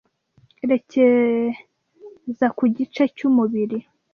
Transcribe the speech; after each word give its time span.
ryerekeza 0.53 2.45
ku 2.57 2.63
gice 2.75 3.03
cyumubiri 3.15 3.77